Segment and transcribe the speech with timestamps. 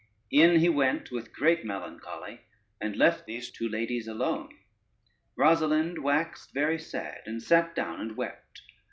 [0.31, 2.41] In he went with great melancholy,
[2.81, 4.49] and left these two ladies alone.
[5.37, 8.63] Rosalynde waxed very sad, and sate down and wept.